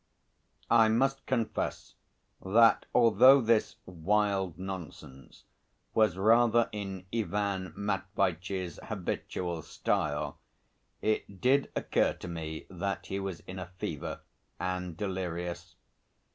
I 0.71 0.89
must 0.89 1.27
confess 1.27 1.93
that 2.43 2.87
although 2.91 3.39
this 3.39 3.75
wild 3.85 4.57
nonsense 4.57 5.43
was 5.93 6.17
rather 6.17 6.69
in 6.71 7.05
Ivan 7.13 7.71
Matveitch's 7.77 8.79
habitual 8.85 9.61
style, 9.61 10.39
it 11.03 11.39
did 11.39 11.71
occur 11.75 12.13
to 12.13 12.27
me 12.27 12.65
that 12.71 13.05
he 13.05 13.19
was 13.19 13.41
in 13.41 13.59
a 13.59 13.69
fever 13.77 14.21
and 14.59 14.97
delirious. 14.97 15.75